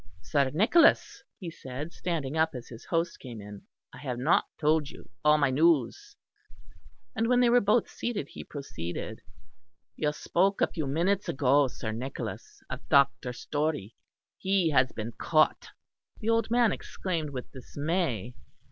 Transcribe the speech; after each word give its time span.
"Sir 0.23 0.49
Nicholas," 0.51 1.21
he 1.37 1.51
said, 1.51 1.93
standing 1.93 2.35
up, 2.35 2.55
as 2.55 2.69
his 2.69 2.85
host 2.85 3.19
came 3.19 3.39
in, 3.39 3.61
"I 3.93 3.99
have 3.99 4.17
not 4.17 4.45
told 4.59 4.89
you 4.89 5.09
all 5.23 5.37
my 5.37 5.51
news." 5.51 6.15
And 7.15 7.27
when 7.27 7.39
they 7.39 7.51
were 7.51 7.61
both 7.61 7.87
seated 7.87 8.29
he 8.29 8.43
proceeded: 8.43 9.21
"You 9.95 10.11
spoke 10.11 10.59
a 10.59 10.65
few 10.65 10.87
minutes 10.87 11.29
ago, 11.29 11.67
Sir 11.67 11.91
Nicholas, 11.91 12.63
of 12.67 12.79
Dr. 12.89 13.31
Storey; 13.31 13.93
he 14.39 14.71
has 14.71 14.91
been 14.91 15.11
caught." 15.19 15.67
The 16.19 16.29
old 16.31 16.49
man 16.49 16.71
exclaimed 16.71 17.29
with 17.29 17.51
dismay. 17.51 18.33